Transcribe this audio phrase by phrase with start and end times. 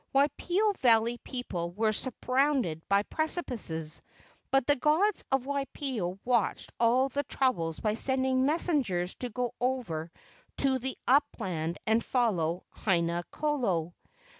[0.15, 4.01] Waipio Valley people were sur¬ rounded by precipices,
[4.49, 10.11] but the gods of Waipio watched all the troubles by sending messengers to go over
[10.57, 13.93] to the upland and follow Haina kolo.